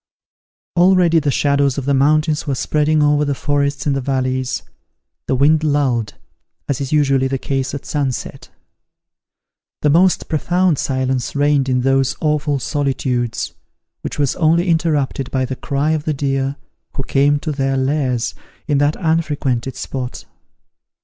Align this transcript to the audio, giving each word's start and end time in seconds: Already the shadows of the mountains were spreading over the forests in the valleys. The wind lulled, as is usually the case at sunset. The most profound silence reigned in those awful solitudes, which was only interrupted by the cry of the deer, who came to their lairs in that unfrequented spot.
Already 0.75 1.19
the 1.19 1.29
shadows 1.29 1.77
of 1.77 1.85
the 1.85 1.93
mountains 1.93 2.47
were 2.47 2.55
spreading 2.55 3.03
over 3.03 3.23
the 3.23 3.35
forests 3.35 3.85
in 3.85 3.93
the 3.93 4.01
valleys. 4.01 4.63
The 5.27 5.35
wind 5.35 5.63
lulled, 5.63 6.15
as 6.67 6.81
is 6.81 6.91
usually 6.91 7.27
the 7.27 7.37
case 7.37 7.75
at 7.75 7.85
sunset. 7.85 8.49
The 9.83 9.91
most 9.91 10.27
profound 10.27 10.79
silence 10.79 11.35
reigned 11.35 11.69
in 11.69 11.81
those 11.81 12.15
awful 12.19 12.57
solitudes, 12.57 13.53
which 14.01 14.17
was 14.17 14.35
only 14.37 14.69
interrupted 14.69 15.29
by 15.29 15.45
the 15.45 15.55
cry 15.55 15.91
of 15.91 16.05
the 16.05 16.15
deer, 16.15 16.55
who 16.97 17.03
came 17.03 17.37
to 17.37 17.51
their 17.51 17.77
lairs 17.77 18.33
in 18.67 18.79
that 18.79 18.95
unfrequented 18.95 19.75
spot. 19.75 20.25